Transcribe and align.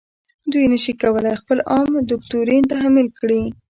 دوی 0.51 0.65
نشي 0.73 0.93
کولای 1.01 1.35
خپل 1.41 1.57
عام 1.71 1.89
دوکتورین 2.09 2.61
تحمیل 2.71 3.07
کړي. 3.19 3.41